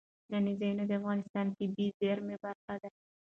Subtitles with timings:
[0.23, 2.89] سیلانی ځایونه د افغانستان د طبیعي زیرمو برخه ده.